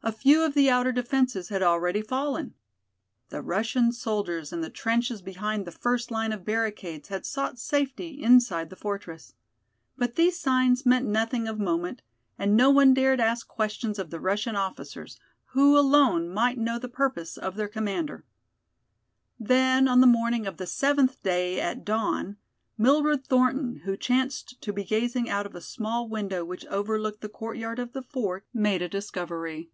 [0.00, 2.54] A few of the outer defenses had already fallen.
[3.28, 8.22] The Russian soldiers in the trenches behind the first line of barricades had sought safety
[8.22, 9.34] inside the fortress.
[9.98, 12.00] But these signs meant nothing of moment,
[12.38, 15.18] and no one dared ask questions of the Russian officers,
[15.50, 18.24] who alone might know the purpose of their commander.
[19.38, 22.38] Then on the morning of the seventh day, at dawn,
[22.78, 27.28] Mildred Thornton, who chanced to be gazing out of a small window which overlooked the
[27.28, 29.70] courtyard of the fort, made a discovery.